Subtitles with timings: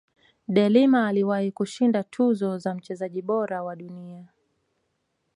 [0.47, 4.27] delima aliwahi kushinda tuzo ya mchezaji bora wa dunia